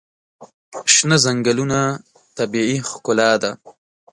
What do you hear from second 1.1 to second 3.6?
ځنګلونه طبیعي ښکلا ده.